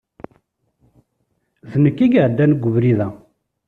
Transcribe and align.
D 1.71 1.73
nekk 1.83 1.97
i 2.01 2.07
iɛeddan 2.17 2.57
g 2.61 2.63
ubrid-a. 2.67 3.07